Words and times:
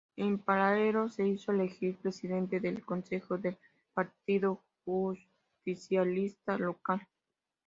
En 0.15 0.39
paralelo, 0.39 1.09
se 1.09 1.27
hizo 1.27 1.51
elegir 1.51 1.95
presidente 1.97 2.59
del 2.59 2.83
Consejo 2.83 3.37
del 3.37 3.59
Partido 3.93 4.59
Justicialista 4.83 6.57
local. 6.57 7.07